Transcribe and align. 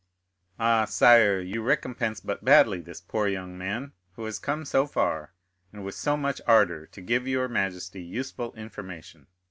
"Ah, 0.59 0.85
sire, 0.85 1.39
you 1.39 1.61
recompense 1.61 2.19
but 2.21 2.43
badly 2.43 2.81
this 2.81 2.99
poor 2.99 3.27
young 3.27 3.55
man, 3.55 3.93
who 4.13 4.25
has 4.25 4.39
come 4.39 4.65
so 4.65 4.87
far, 4.87 5.31
and 5.71 5.85
with 5.85 5.93
so 5.93 6.17
much 6.17 6.41
ardor, 6.47 6.87
to 6.87 7.01
give 7.01 7.27
your 7.27 7.47
majesty 7.47 8.01
useful 8.01 8.51
information. 8.53 9.27